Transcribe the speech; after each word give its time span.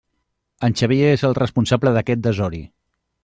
En 0.67 0.75
Xavier 0.81 1.11
és 1.17 1.25
el 1.29 1.37
responsable 1.39 1.93
d'aquest 1.99 2.25
desori! 2.31 2.61